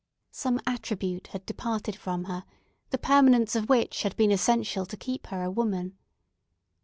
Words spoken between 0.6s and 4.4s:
attribute had departed from her, the permanence of which had been